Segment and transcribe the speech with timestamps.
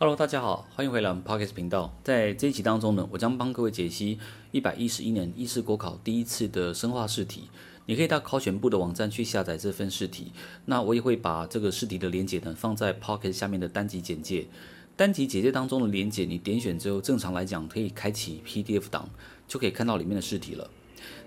[0.00, 1.92] Hello，大家好，欢迎回来我们 Pocket 频道。
[2.04, 4.16] 在这一集当中呢，我将帮各位解析
[4.52, 7.48] 一百一十一年一次国考第一次的生化试题。
[7.86, 10.30] 你可以到考选部的网站去下载这份试题。
[10.66, 14.46] 那我也会把这个试题的连接呢放在 Pocket 下面的单集简介。
[14.94, 19.08] 单集简介当中的连接，你点选之后，正常来讲可以开启 PDF 档，
[19.48, 20.70] 就可以看到里面的试题了。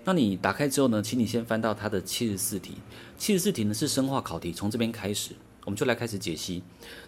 [0.04, 2.78] 那你打开之后呢，请你先翻到它的七十四题。
[3.18, 5.32] 七十四题呢是生化考题，从这边开始。
[5.64, 6.60] 我们就来开始解析。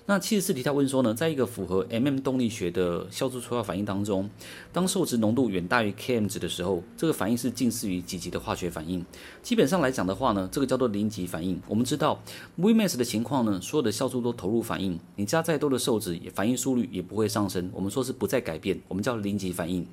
[0.06, 4.28] 那七十四题他问说呢，在一个符合 MM 动力学的酵素催化反应当中，
[4.70, 9.02] 当受质浓度远大于 Km 值的时候，这个反应是近似于几级的化学反应？
[9.42, 11.58] 基本上来讲的话呢，这个叫做零级反应。
[11.66, 12.22] 我们知道
[12.60, 17.70] Vmax 的情况呢，所有的酵素都投入反应，你加再多的受质，反应速率也不会上升。
[17.72, 19.86] 我们说是不再改变，我们叫零级反应。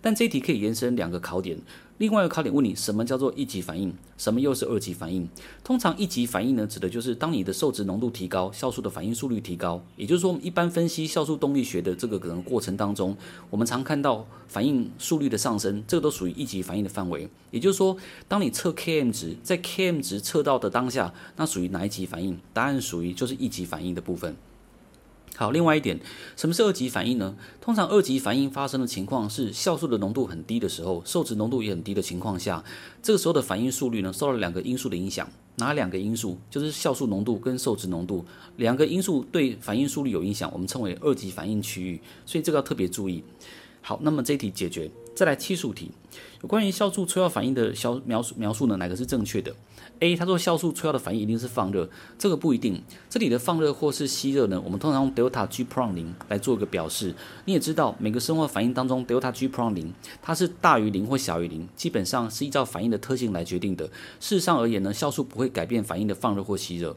[0.00, 1.58] 但这一题可以延伸两个考点。
[1.98, 3.92] 另外一个考点问你，什么叫做一级反应？
[4.16, 5.28] 什么又是二级反应？
[5.64, 9.82] 通常一级反应呢，指的就是当你的受质浓度提高，酵素的反应速率提高。
[9.96, 13.16] 也就是说，我们一般分析酵素动力学的这个可能过程当中，
[13.50, 17.28] 我们常看到反应速率的上升，这个都属于一级反应的范围。
[17.50, 17.96] 也就是说，
[18.28, 22.38] 当你测 Km 值，在 Km 值测到的当下，那属于哪一级反应？
[22.54, 24.36] 答案属于就是一级反应的部分。
[25.36, 26.00] 好，另外一点，
[26.36, 27.36] 什么是二级反应呢？
[27.60, 32.64] 通常二级反应发生的情况是酵素的浓度很低的时候，受质浓度也很低的情况下，
[33.00, 35.30] 这个时候的反应速率呢，受到了两个因素的影响。
[35.58, 36.38] 哪两个因素？
[36.50, 38.24] 就是酵素浓度跟受质浓度
[38.56, 42.00] 两个因素对反应速率有影响，我们称为二级反应区域。
[42.24, 43.22] 所以这个要特别注意。
[43.80, 44.90] 好，那么这一题解决。
[45.18, 45.90] 再来七十五题，
[46.42, 49.52] 有关于酵素催化反应的消描述描述呢，哪个是正确的
[49.98, 52.80] ？A，他说酵素催化的反应一定是放热，这个不一定。
[53.10, 57.12] 这里的放热或是吸热呢，我们通常用 delta G prime 零来做一个表示。
[57.46, 63.86] 你也知道，每个生化反应当中 delta G prime 零它是大于零或小于零，基本上是依照反应的特性来决定的。
[64.20, 66.94] 事实上而言呢，酵素不会改变反应的放热或吸热。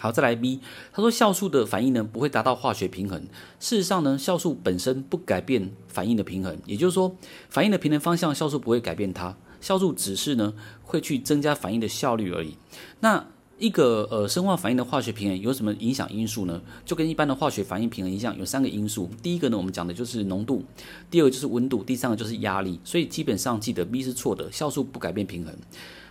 [0.00, 0.60] 好，再来 B，
[0.92, 3.20] 他说酵素的反应呢不会达到化学平衡。
[3.58, 7.14] 事实上呢，酵素本身不改变反应的平衡，也就是说，
[7.50, 12.56] 反应的平衡方向酵素不会改变它，酵素只是呢会去增加反应的效率而已。
[13.00, 13.26] 那
[13.58, 16.62] 一个呃生化反应的化学平衡有什么影响因素呢？
[16.86, 19.10] 就跟一般的化学反应平衡一样，有三个因素。
[19.22, 20.62] 第一个呢，我们讲的就是浓度；
[21.10, 22.80] 第二个就是温度；第三个就是压力。
[22.84, 25.54] 所以基本上记得 B 是错的，酵素不改变平衡。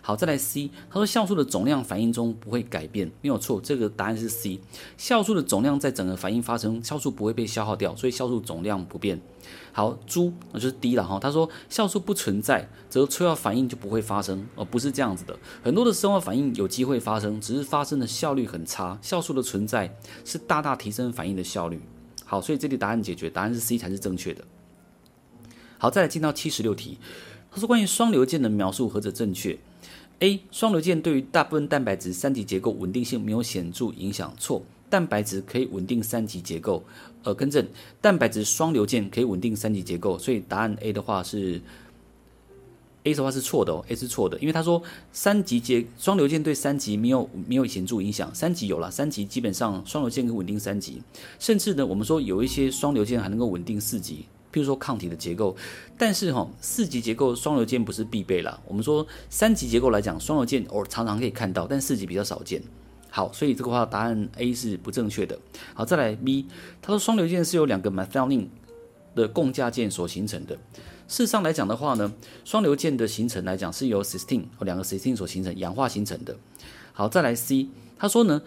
[0.10, 4.60] 好，再来 C，他说酵素的总量反应中不会改变，没有错，这个答案是 C。
[4.98, 9.22] 酵素的总量在整个反应发生，酵素不会被消耗掉，所以酵素总量不变。
[9.72, 11.20] 好，猪那就是 D 了哈。
[11.20, 15.38] 他说酵素不存在，则催化反应就不会发生，而不是这样子的。
[15.62, 18.98] 很多的生化反应有机会发生，只是发生的效率很差。
[19.04, 19.96] 酵素的存在
[20.26, 21.80] 是大大提升反应的效率。
[22.26, 24.44] 好，所以这里答案解决，答案是 C 才是正确的。
[25.78, 26.98] 好，再来进到七十六题，
[27.52, 29.56] 他说关于双硫键的描述何者正确
[30.20, 34.34] ？A 双硫键对于大部分蛋白质三级结构稳定性没有显著影响。
[34.38, 36.84] 错，蛋白质可以稳定三级结构。
[37.24, 37.66] 呃，更正，
[38.02, 40.18] 蛋白质双硫键可以稳定三级结构。
[40.18, 41.62] 所以答案 A 的话是
[43.04, 44.82] A 的话是错的哦，A 是错的，因为他说
[45.14, 48.34] 三级结双硫键对三级没有没有显著影响。
[48.36, 51.02] 三级有了，三级基本上双硫键可以稳定三级，
[51.40, 54.26] 甚至呢，我们说有一些双硫键还能够稳定四级。
[54.52, 55.56] 譬如说抗体的结构，
[55.98, 58.60] 但是哈四级结构双硫键不是必备啦。
[58.66, 62.62] 我们说三级结构来讲，双硫键偶尔常常可以看到，但四级比较少见。
[63.12, 65.38] 好，所以这个话答案 A 是不正确的。
[65.74, 66.46] 好，再来 B，
[66.82, 68.48] 他说双硫键是由两个 methionine
[69.16, 70.56] 的共价键所形成的。
[71.08, 72.14] 事实上来讲的话呢，
[72.46, 76.38] 双硫键的形成来讲是由 cysteine 和两个 cysteine 所形成氧化形成的。
[76.94, 77.68] 好，再来 C，
[77.98, 78.42] 他说呢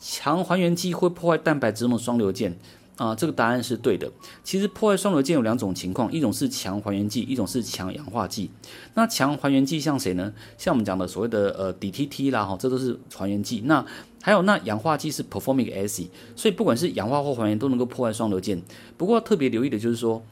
[0.00, 2.58] 强还原剂会破坏蛋白质中的双硫键。
[2.96, 4.10] 啊，这个答案是对的。
[4.42, 8.50] 其实破坏双硫键有两种情况，一种是强还原剂，一种是强氧化剂。
[8.94, 10.32] 那强还原剂像谁呢？
[10.58, 13.62] 像我们讲的所谓的呃 DTT 啦，哈，这都是还原剂。
[13.66, 13.84] 那
[14.22, 18.60] 还有那氧化剂是 performic acid，所以不管是氧化或还原都能够破坏双硫键。
[18.96, 20.22] 不过特别留意的就是说。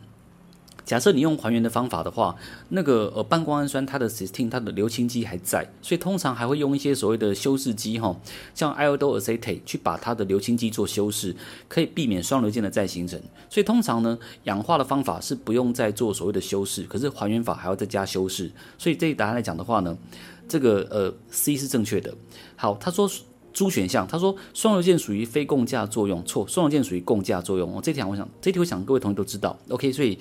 [0.85, 2.37] 假设你用还原的方法的话，
[2.69, 8.15] 那个呃半胱氨酸它的 cystine 它的硫氢基还在，所以通常还会用一些所谓的修饰剂哈，
[8.55, 11.35] 像 iodoacetate 去把它的硫氢基做修饰，
[11.69, 13.19] 可以避免双硫键的再形成。
[13.49, 18.53] 所以通常呢，氧化的方法是不用再做所谓的修饰，可是还原法还要再加修饰。
[18.77, 19.97] 所以这一答案来讲的话呢，
[20.47, 22.15] 这个呃 C 是正确的。
[22.57, 23.11] 好，他说
[23.55, 27.75] 猪选项，他说双硫键属于非共价作用，错，双硫键属于共价作用。
[27.75, 29.59] 哦，这题我想这题我想各位同学都知道。
[29.71, 30.19] OK，所以。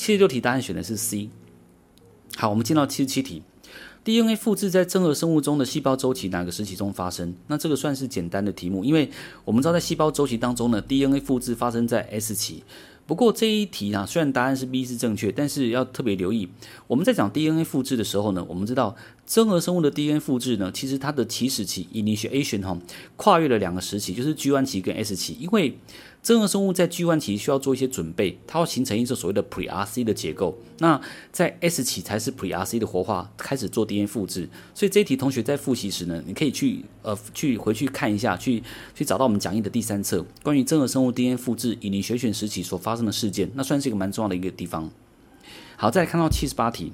[0.00, 1.28] 七十六题答案选的是 C。
[2.36, 3.42] 好，我们进到七十七题
[4.02, 7.34] ，DNA 复制在真核生物中的细胞周期哪个时期中发生？
[7.48, 9.10] 那这个算是简单的题目，因为
[9.44, 12.64] 我们知道在细胞周期当中呢，DNA 复制发生在 S 期。
[13.06, 16.48] 不过这一题啊，虽然答案是 B 是正确，但是要特别留意，
[16.86, 18.96] 我们在讲 DNA 复制的时候呢，我们知道
[19.30, 22.76] 真核生物的 DNA 复制呢，其实它的起始期 initiation 哈，
[23.14, 25.78] 跨越了两个时期，就是 G1 期跟 S 期，因为
[26.20, 30.58] 真核生物在 G1 期需要做一些准备，它要形成一种所谓的 pre-RC 的结构。
[30.78, 31.00] 那
[31.30, 34.48] 在 S 期才是 pre-RC 的活化，开始做 DNA 复制。
[34.74, 38.60] 所以这一题同学在复习时呢，你可以去呃去回去看一下，去
[38.96, 44.90] 去找到我们讲义的第三册，关于真核生物 DNA 复制 initiation 时期所发生的事件，那算是一个蛮重要的一个地方。
[45.76, 46.92] 好，再看到七十八题。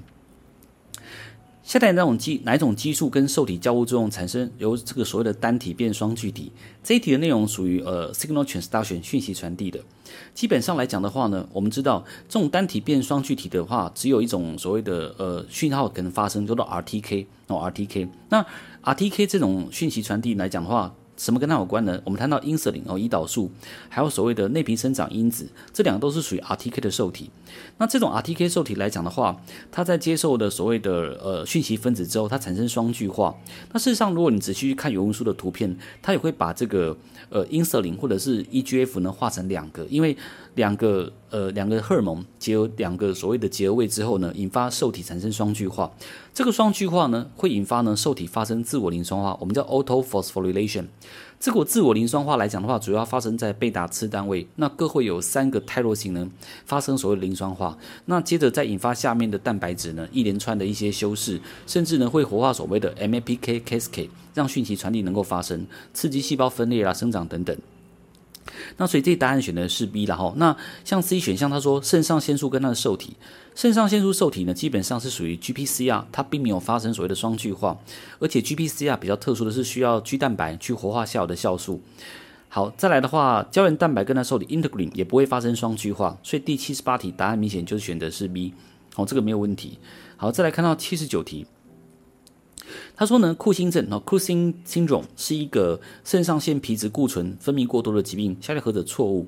[1.67, 6.49] 下列那种激哪种激素跟受体交互作用产生由这个所谓的单体变双聚体？
[6.81, 9.77] 这一题的内容属于呃 signal transduction 讯息传递的。
[10.33, 18.07] 基本上来讲的话呢，我们知道这种单体变双聚体的话，只有一种所谓的呃讯号可能发生，叫做 RTK 哦 RTK。
[18.29, 18.45] 那
[18.83, 20.95] RTK 这种讯息传递来讲的话。
[21.17, 21.99] 什么跟它有关呢？
[22.05, 23.51] 我们谈到 insulin 哦，胰岛素，
[23.89, 27.29] 还有所谓的内皮生长因子，这两个都是属于 RTK 的受体。
[27.79, 29.41] 那这种 RTK 受体来讲的话，
[29.71, 33.35] 它在接受的所谓的呃讯息分子之后，它产生双聚化。
[33.73, 36.95] 那事实上，如果你仔细去看游文书的图片，它也会把这个
[37.29, 40.15] 呃胰岛素或者是 EGF 呢化成两个，因为
[40.55, 45.91] 两个呃两个荷尔蒙结合两个所谓的结合位之后呢，引发受体产生双聚化。
[46.33, 50.85] 这个双聚化呢，会引发呢受体发生自我磷酸化，我们叫 autophosphorylation。
[51.39, 56.27] 这个自我磷酸化来讲的话，主要发生在贝塔次单位，那各会有三个肽弱型呢
[56.65, 67.55] 发生所谓磷酸化，那接着再引发下面的蛋白质呢一连串的一些修饰，甚至呢会活化所谓的 MAPK cascade，让讯息传递能够发生，刺激细胞分裂啦、生长等等。
[68.77, 70.33] 那所以这答案选的是 B 了哈。
[70.37, 73.15] 那像 C 选项，他说肾上腺素跟它的受体，
[73.55, 77.77] 肾上腺素受体呢基本上是属于 GPCR，它并没有发生所谓的双聚化，
[78.19, 81.81] 而且 GPCR 比较特殊的是需要 G 蛋白去活化下游的酵素。
[82.49, 88.53] 好，再来的话，胶原蛋白跟它受体 integrin 也不会发生双聚化，所以第七十八题答案明显就是选的是 B。
[88.95, 89.77] 好，这个没有问题。
[90.15, 91.45] 好，再来看到七十九题。
[92.95, 98.35] 他说呢，库欣症哦，Cushing syndrome 是一个肾上腺皮质固醇分泌过多的疾病。
[98.41, 99.27] 下列何者错误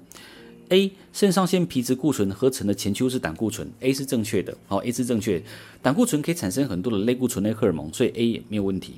[0.69, 0.91] ？A.
[1.13, 4.55] 肾上腺皮质固醇合成的前丘是胆固醇，A 是正确的。
[4.67, 5.41] 好，A 是正确。
[5.81, 8.95] 胆固醇可以产生很多的类固醇类荷尔蒙，所以 A 也没有问题。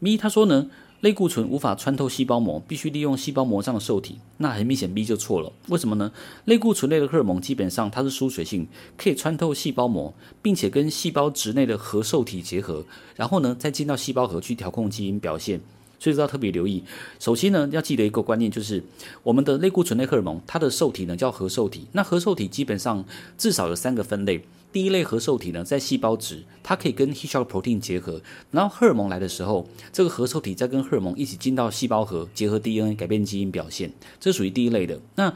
[0.00, 0.68] B 他说呢。
[1.00, 4.18] 类固醇无法穿透细胞膜，必须利用细胞膜上的受体。
[4.38, 5.52] 那很明显，B 就错了。
[5.68, 6.10] 为什么呢？
[6.46, 8.66] 类固醇类的荷尔蒙基本上它是疏水性，
[8.96, 10.12] 可以穿透细胞膜，
[10.42, 12.84] 并且跟细胞质内的核受体结合，
[13.14, 15.60] 然后呢再进到细胞核去调控基因表现。
[16.00, 16.82] 所以说要特别留意。
[17.18, 18.82] 首先呢，要记得一个观念，就是
[19.22, 21.86] 我们的类固醇类荷尔蒙，它的受体呢叫核受体。
[21.92, 23.04] 那核受体基本上
[23.36, 24.44] 至少有三个分类。
[24.70, 28.20] 第一类核受体呢，在细胞质，它可以跟 histone protein 结合，
[28.50, 35.00] 然后荷尔蒙来的时候，这个核受体再跟荷尔蒙一起进到细胞核，结合 DNA 改变基因表现，这属于第一类的。
[35.14, 35.34] 那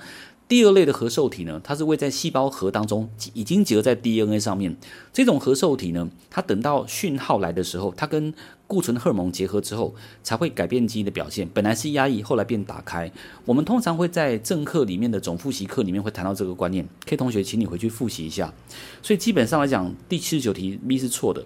[0.53, 4.77] 第二类的核受体呢，它是位在细胞核当中，已经结合在 DNA 上面。
[5.11, 8.35] 这种核受体呢，它等到讯号来的时候，它跟
[8.67, 11.49] 固醇荷尔蒙结合之后，才会改变基因的表现。
[11.55, 13.11] 本来是压抑，后来变打开。
[13.47, 16.87] 我们通常会在正课里面的总复习课里面会谈到这个观念。
[17.07, 18.53] K 同学，请你回去复习一下。
[19.01, 21.43] 所以基本上来讲，第七十九题 B 是错的。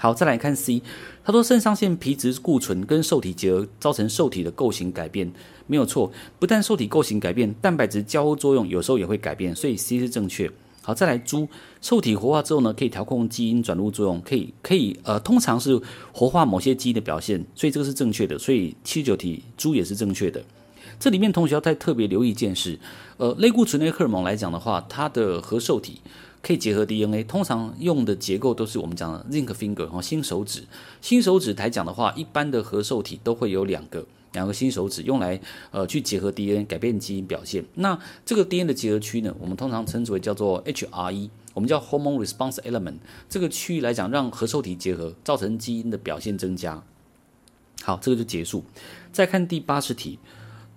[0.00, 0.80] 好，再来看 C，
[1.24, 5.30] 他说肾上腺皮质固醇跟受体结合，造成受体的构型改变，
[5.66, 6.12] 没有错。
[6.38, 10.48] 不但受体构型改变，蛋白质交互作用有时候也会改变，所以 C 是正确。
[10.82, 11.48] 好，再来猪，
[11.82, 15.78] 受体活化之后呢，可以调控基因转录作用，可以可以呃，通常是
[16.12, 18.38] 活化某些基因的表现，所以这个是正确的。
[18.38, 20.40] 所以七十九题猪也是正确的。
[21.00, 22.78] 这里面同学要再特别留意一件事，
[23.16, 26.00] 呃，类固醇类荷尔蒙来讲的话，它的核受体。
[26.40, 30.64] 可以结合 DNA，通常用的结构都是我们讲的 zinc finger 哈，新手指。
[31.00, 35.40] 新手指来讲的话，一般的核受体都会有两个，两个新手指用来
[35.70, 37.64] 呃去结合 DNA，改变基因表现。
[37.74, 42.98] 那这个 DNA 的结合区呢，我们通常称之为叫做 HRE，我们叫 hormone response element。
[43.28, 46.82] 这个区域来讲，让核受体结合，造成基因的表现增加。
[47.82, 48.64] 好，这个就结束。
[49.12, 50.18] 再看第八十题。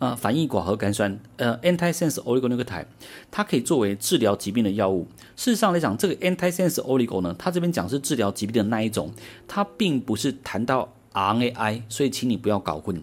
[0.01, 2.87] 呃，反应寡核苷酸，呃，antisense oligonucleotide，
[3.29, 5.05] 它可以作为治疗疾病的药物。
[5.35, 9.11] 事实上来讲，这个 antisense oligo 呢，它这边讲是治疗疾病的那一种，
[9.47, 12.99] 它并不是谈到 RNAi，所以请你不要搞混。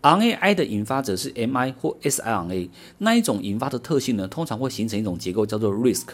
[0.00, 6.06] RNAi 的引发者是 mi 或 siRNA，那一种引发的特性呢，通常会形成一种结构叫做 risk，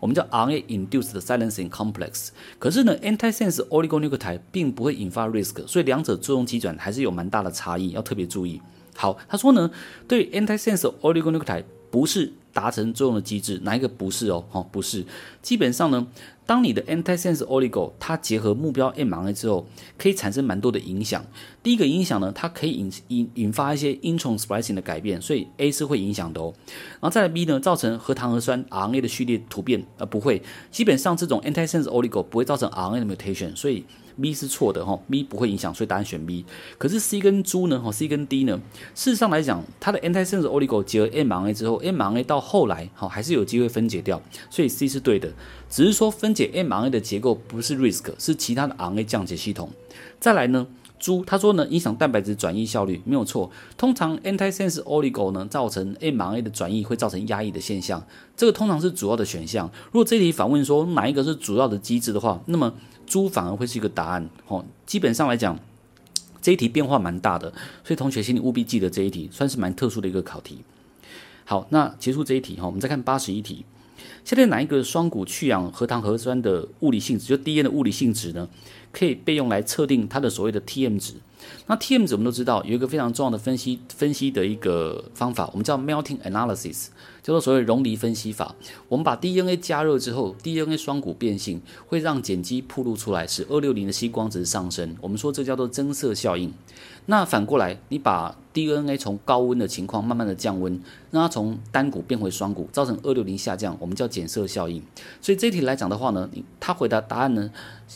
[0.00, 2.28] 我们叫 RNA-induced silencing complex。
[2.58, 8.58] 可是呢，antisense oligonucleotide 并不会引发 risk，所以两者作用机转还是有蛮大的差异，要特别注意。
[8.94, 9.70] 好，他说呢，
[10.06, 14.44] 对 antisense oligonucleotide 不是达成作用的机制，哪一个不是哦？
[14.52, 15.04] 哦，不是。
[15.40, 16.06] 基本上呢，
[16.44, 19.66] 当你的 antisense oligo 它结合目标 mRNA 之后，
[19.98, 21.24] 可以产生蛮多的影响。
[21.62, 26.52] 第一个影响呢，它可以引引引发一些 intron splicing 的改变，所以 A 是会影响的哦。
[26.66, 30.42] 然后再来 B 呢，造成核糖核酸 RNA 的序列突变，呃，不会。
[30.70, 33.84] 基本上这种 antisense oligo 不会造成 RNA 的 mutation，所以
[34.20, 36.44] B 是错的哈，B 不会影响，所以答案选 B。
[36.78, 37.78] 可是 C 跟猪呢？
[37.80, 38.60] 哈，C 跟 D 呢？
[38.94, 45.32] 事实上来讲，它的 antisense oligo 结合 mRNA 之后，mRNA 到后来哈还是有机会分解掉，所以 C 是对的。
[45.70, 49.70] 只是说分解 mRNA 的结构不是 risk，是其他的 RNA 降解系统。
[50.20, 50.66] 再来呢？
[51.02, 53.50] 猪他说呢，影响蛋白质转移效率没有错。
[53.76, 58.06] 通常 antisense oligo 呢，造成 mRNA 的转移会造成压抑的现象，
[58.36, 59.68] 这个通常是主要的选项。
[59.86, 62.72] 如果这题反问说哪一个是主要的机制的话，那么
[63.04, 64.30] 猪反而会是一个答案。
[64.46, 65.58] 哦，基本上来讲，
[66.40, 67.50] 这一题变化蛮大的，
[67.82, 70.60] 所以同学请你务必记得这一题，算是蛮特殊的一个考题。
[71.44, 73.64] 好，那结束这一题哈，我们再看八十一题。
[74.24, 78.48] 现在哪一个双股去氧核糖核酸的物理性质，就 DNA 的物理性质呢？
[78.92, 81.14] 可以被用来测定它的所谓的 TM 值。
[81.66, 86.88] 那 TM 值我们都知道有一个非常重要的分析分析的一个方法，我们叫 melting analysis，
[87.22, 88.54] 叫做所谓溶离分析法。
[88.88, 94.94] 我们把 DNA 加热之后，DNA 双股变性会让碱基暴露出来，使二六零的吸光值上升。
[95.00, 96.52] 我们说这叫做增色效应。
[97.06, 100.80] 那反过来，你把 DNA 从高温的情况慢慢的降温，
[101.10, 104.82] 让它从单股变回双股，造成二六零下降，我们叫减色效应。
[105.20, 106.28] 所以这题来讲的话呢，
[106.60, 107.50] 他回答答案呢，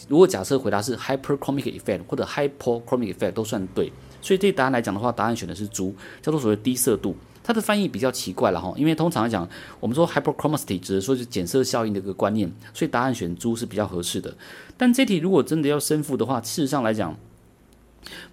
[0.09, 3.93] 如果假设回答是 hyperchromic effect 或者 hypochromic effect 都算对。
[4.23, 7.15] 所以这答案来讲的话，答案选的是猪，叫做所谓低色度。
[7.45, 9.49] 它的翻译比较奇怪了哈，因为通常来讲，
[9.79, 14.35] 我们说 hyperchromicity 指的说是减色效应的一个观念，所以答案选猪是比较合适的。
[14.77, 17.17] 但这题如果真的要胜负的话，事实上来讲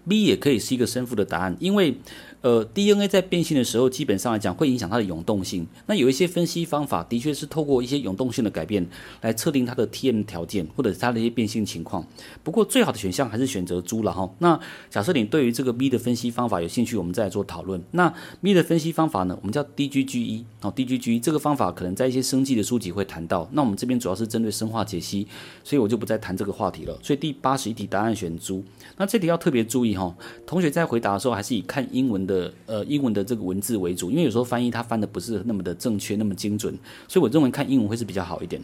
[0.08, 1.96] ，B 也可以是一个胜负的答案，因为。
[2.44, 5.66] 呃，DNA 在变性的时候，基本上来讲会影响它的永动性。
[5.86, 8.86] 那有一些分析方法，的确是透过一些永动性的改变
[9.22, 12.06] 来测定它的 TM 条件，或者是它的一些变性情况。
[12.44, 14.30] 不过最好的选项还是选择猪了哈。
[14.40, 17.82] 那假设你对于这个 B 的分析方法有兴趣，我们再来做讨论。
[17.92, 23.48] 那 B 的分析方法呢，我们叫 DGGE 哦，DGGE 这个方法可能在一些生技的书籍会谈到。
[23.54, 25.26] 那我们这边主要是针对生化解析，
[25.64, 27.00] 所以我就不再谈这个话题了。
[27.02, 28.62] 所以第八十一题答案选猪。
[28.98, 30.16] 那这题要特别注意哈，
[30.46, 32.54] 同学在回答的时候还是以看英文的。
[32.66, 36.78] 呃英文的这个文字为主，因为有时候翻译它翻的不是那么的正确，那么精准，
[37.08, 38.62] 所以我认为看英文会是比较好一点。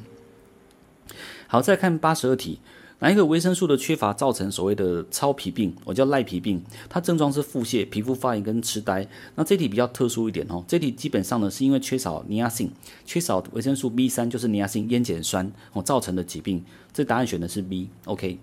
[1.47, 2.59] 好，再看八十二题，
[2.99, 5.73] 哪一个维生素的缺乏造成所谓的糙皮病？
[5.85, 9.07] 我叫赖皮病，它症状是腹泻、皮肤发炎跟痴呆。
[9.35, 12.71] 那这题比较特殊一点哦，这题基本上呢是因为缺少尼亚信，
[13.05, 16.63] 缺少维生素 B 三，就是尼亚信烟碱酸哦造成的疾病。
[16.91, 18.39] 这答案选的是 B，OK。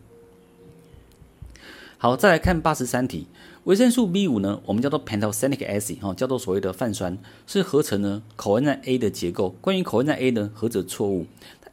[1.99, 3.27] 好，再来看八十三题。
[3.65, 9.57] 维生素 B 五呢，我们叫做 pantothenic acid 哈，叫做所谓的泛酸，是合成呢口恩赞 A 的结构。
[9.63, 11.25] 关于口恩赞 A 呢，何者错误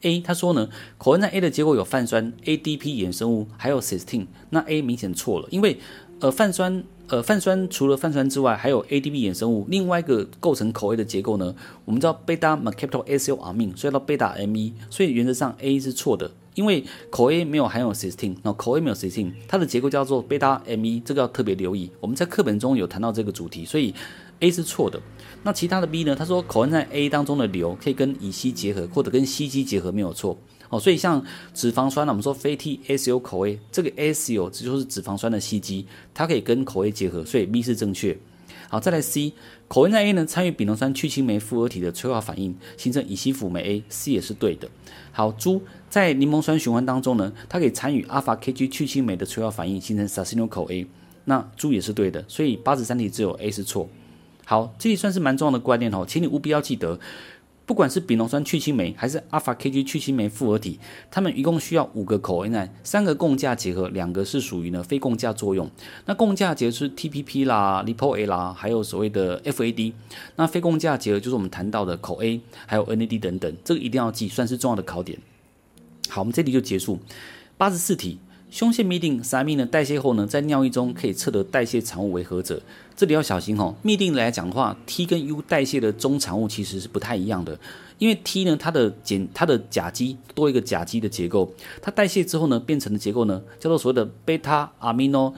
[0.01, 4.27] ？A 他说呢，口恩赞 A 的结构有泛酸、ADP 衍生物，还有 cysteine。
[4.51, 5.77] 那 A 明显错了，因为
[6.21, 11.53] 呃泛酸呃泛酸除了泛酸之外，还有 ADP 衍生物，另外一个构成口 A 的结构呢，
[11.83, 16.31] 我们叫 beta mercaptoacylamine，所以叫 beta ME，所以原则上 A 是错的。
[16.55, 21.89] 因为口 A 没有含有 cysteine，那口 A 没有 cystin，它的结构叫做贝塔 ME，这个要特别留意。
[21.99, 23.93] 我们在课本中有谈到这个主题，所以
[24.39, 25.01] A 是错的。
[25.43, 26.15] 那其他的 B 呢？
[26.15, 30.37] 他说口 A 在 A 当中的硫可以跟乙烯结合，或者跟烯基结合，没有错。
[30.69, 38.17] 哦，所以像脂肪酸呢，我们说 fatty acyl CoA，这个 acyl 这就是脂肪酸的烯基，它可以跟口 A 结合，所以 B 是正确。
[38.73, 39.33] 好，再来 C，
[39.67, 44.67] 口恩在 A 呢参与丙酮酸去氢酶复合体的催化反应，形成乙烯辅酶 A，C 也是对的。
[45.11, 45.61] 好，猪
[45.91, 50.87] 在柠檬酸循环当中呢，它可以参与阿法 KG 去氢酶的催化反应，形成 s a s i n o c o A，
[51.25, 53.87] 那猪也是对的，所以八十三题只有 A 是错。
[54.43, 56.99] 好，这里算是蛮重要的观念哦，请你务必要记得。
[57.65, 60.79] 不管是丙酮酸去氢酶还是 alpha KG 去氢酶复合体，
[61.09, 65.69] 它们一共需要五个口恩奈，三个共价结合，两个是属于呢非共价作用。
[66.05, 69.93] 那共价结合是 TPP 啦、Lipo-A 啦，还有所谓的 FAD。
[70.35, 75.17] 那非共价结合就是我们谈到的口 A，还有 NAD 等等，这个一定要记，算是重要的考点。
[76.09, 76.99] 好，我们这里就结束。
[77.57, 78.19] 八十四题。
[78.53, 82.61] 胸腺嘧啶撒米呢代谢后呢，在尿液中可以测得代谢产物为何者？
[82.95, 83.73] 这里要小心哦。
[83.83, 87.59] 嘧啶来讲的话，T 跟 U 代谢的终产物其实是不太一样的，
[87.97, 95.33] 因为 T 呢，它的碱它的甲基多一个甲基的结构，它代谢之后呢，变成的结构呢，叫做所谓的贝塔阿米诺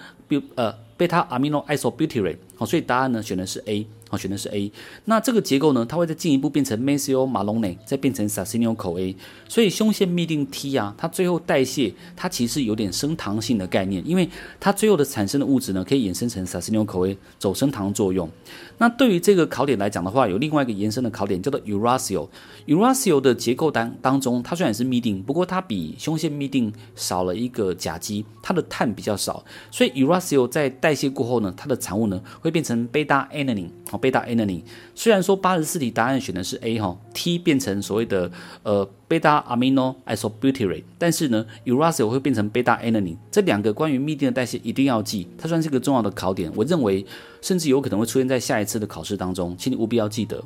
[0.56, 2.36] 呃贝塔阿米诺 isobutyrate。
[2.58, 3.88] 好，所以答案呢选的是 A。
[4.18, 4.72] 选的是 A。
[5.06, 9.16] 那这个结构呢，它会再进一步变成 methylmalonate，再变成 succinyl CoA。
[9.48, 14.30] 所以胸腺嘧啶 T 啊，它最后代谢，它其实有点升糖性的概念，因为
[14.60, 18.30] 它最后的产生的物质呢，可以衍生成 succinyl CoA，走升糖作用。
[18.78, 22.28] 那对于这个考点来讲的话，有另外一个延伸的考点叫做 uracil。
[22.68, 33.70] uracil 的结构当当中，它虽然是嘧啶，不过它比胸腺嘧啶少了一个甲基，它的碳比较少，所以 uracil 在代谢过后呢，它的产物呢会变成 beta-alanine。
[33.98, 34.62] 贝塔 alanine。
[34.94, 38.32] 虽然说八十四题答案选的是 A 哈，T 变成所谓的
[38.64, 43.18] 呃贝塔 amino isobutyrate，但是呢，uracil 会变成贝塔 alanine。
[43.32, 46.52] 这两个关于嘧啶的代谢一定要记，它算是一个重要的考点。
[46.56, 47.06] 我认为
[47.42, 50.44] 甚至有可能会出现在下一次的考试当中，请你务必要记得。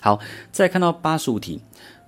[0.00, 0.18] 好，
[0.50, 1.60] 再看到八十五题。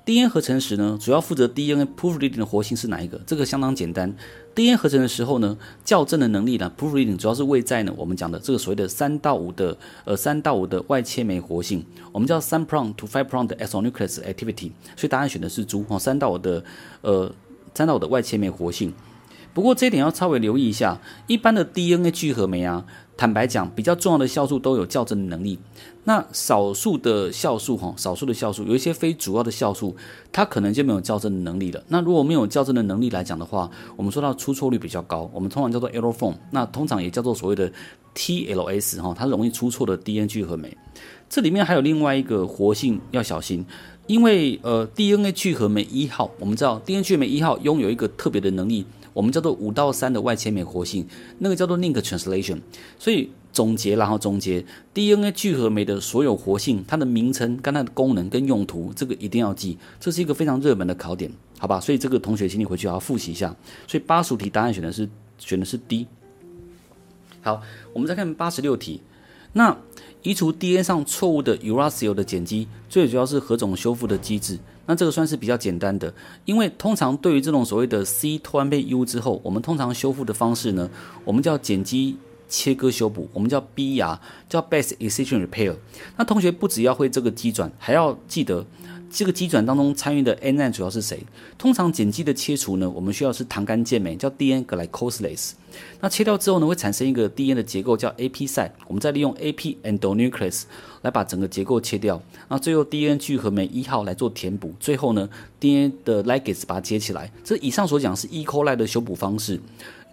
[0.04, 3.20] DNA 合成时呢，主要负责 DNA proofreading 的活性是哪一个？
[3.24, 4.12] 这个相当简单。
[4.54, 14.72] DNA 合成的时候呢，校正的能力呢，proofreading 主要是位在呢我们讲的这个所谓的三到五的呃三到五的外切酶活性，我们叫三 prong to five prong 的 exonuclease activity。
[14.96, 16.64] 所以答案选的是猪哦，三到五的
[17.02, 17.32] 呃
[17.72, 18.92] 三到五的外切酶活性。
[19.54, 22.84] 不过这一点要稍微留意一下，一般的 DNA 聚合酶啊。
[23.14, 25.56] 坦白讲，比较重要的酵素都有校正的能力。
[26.04, 29.94] 那少数的酵素，哈，少数的酵素有一些非主要的酵素，
[30.32, 31.80] 它可能就没有校正的能力了。
[31.88, 37.70] 那如果没有校正的能力来讲的话，我们说到出错率比较高，我们通常叫做 error form，那通常也叫做所谓的
[38.16, 40.76] TLS，哈，它容易出错的 DNA 聚合酶。
[41.28, 43.64] 这里面还有另外一个活性要小心，
[44.08, 48.84] 因为呃 DNA 聚合酶一号，我们知道 DNA 聚合酶一号拥有一个特别的能力。
[49.12, 51.06] 我们叫做五到三的外切酶活性，
[51.38, 52.60] 那个叫做 link translation。
[52.98, 54.64] 所以总结，然后总结
[54.94, 61.78] DNA 聚合酶的所有活性，它的名称跟它的功能跟用途，这个一定要记，这是一个非常热门的考点，好吧？
[61.78, 63.54] 所以这个同学请你回去好好复习一下。
[63.86, 66.06] 所以八十五题答案选的是选的是 D。
[67.42, 67.60] 好，
[67.92, 69.02] 我们再看八十六题。
[69.54, 69.76] 那
[70.22, 74.58] 移除 DNA 上错误的 uracil 的碱基，最主要是何种修复的机制？
[74.86, 76.12] 那这个算是比较简单的，
[76.44, 80.90] 因为通常对于这种所谓的 C 突然被 U 之后，我们通常修复的方式呢，
[81.24, 82.16] 我们叫碱基
[82.48, 85.76] 切割修补，我们叫 BR，叫 base excision repair。
[86.16, 88.66] 那同学不只要会这个机转，还要记得。
[89.14, 91.22] 这个机转当中参与的 n n 主要是谁？
[91.58, 95.50] 通常碱基的切除呢，我们需要是糖苷键酶，叫 D-N glycosylase。
[96.00, 100.62] 那切掉之后呢，会产生一个 DNA 的结构叫 AP site，我们再利用 AP endonuclease
[101.02, 102.20] 来把整个结构切掉。
[102.48, 105.28] 那最后 DNA 聚合酶一号来做填补，最后呢
[105.60, 107.30] DNA 的 ligase 把它接起来。
[107.44, 108.44] 这以上所讲是 E.
[108.44, 109.60] coli 的修补方式。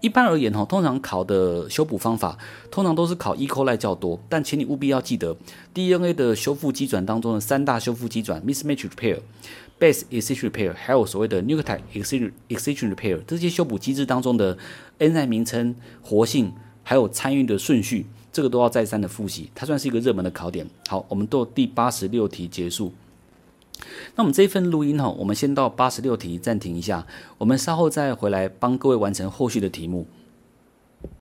[0.02, 2.38] 一般而言哈，通常考的修补方法，
[2.72, 3.46] 通常都是考 E.
[3.46, 5.36] coli 较多，但请你务必要记得
[5.74, 9.20] DNA 的修复机转当中的三大修复机转：mismatch repair、
[9.80, 13.20] base excision repair，还有所谓的 nucleotide excision repair。
[13.26, 14.58] 这些修补机制当中的
[14.98, 16.54] N 在名称、活性，
[16.84, 20.68] 还有参与的顺序，这个都要再三的复习，它算是一个热门的考点。
[20.88, 22.94] 好，我们到第八十六题结束。
[24.16, 30.06] 那我们这一份录音哈，我们先到八十六题暂停一下，我们稍后再回来帮各位完成后续的题目。